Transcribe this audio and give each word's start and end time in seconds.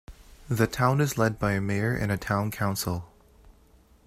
The 0.49 0.65
town 0.65 0.99
is 0.99 1.19
led 1.19 1.37
by 1.37 1.51
a 1.51 1.61
mayor 1.61 1.93
and 1.93 2.11
a 2.11 2.17
town 2.17 2.49
council. 2.49 3.13